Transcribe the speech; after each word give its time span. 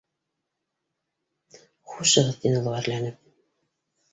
Хушығыҙ,— 1.91 2.33
тине 2.47 2.59
ул, 2.63 2.71
ғәрләнеп 2.79 3.21